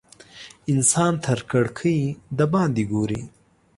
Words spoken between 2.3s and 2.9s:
د باندې